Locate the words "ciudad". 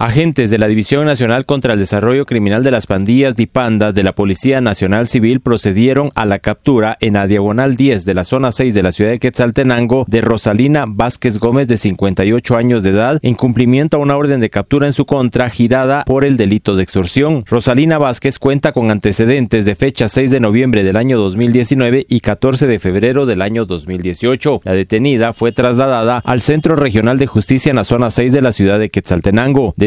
8.92-9.10, 28.52-28.78